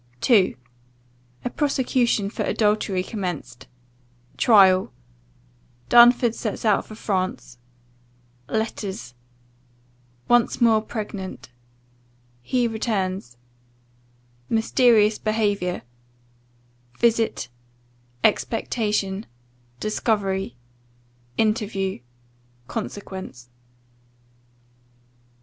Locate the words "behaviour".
15.19-15.83